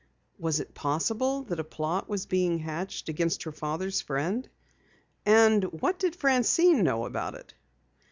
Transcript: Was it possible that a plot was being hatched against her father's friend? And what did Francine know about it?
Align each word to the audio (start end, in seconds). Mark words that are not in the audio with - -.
Was 0.39 0.59
it 0.59 0.73
possible 0.73 1.43
that 1.43 1.59
a 1.59 1.63
plot 1.63 2.09
was 2.09 2.25
being 2.25 2.57
hatched 2.57 3.07
against 3.07 3.43
her 3.43 3.51
father's 3.51 4.01
friend? 4.01 4.49
And 5.27 5.63
what 5.65 5.99
did 5.99 6.15
Francine 6.15 6.81
know 6.81 7.05
about 7.05 7.35
it? 7.35 7.53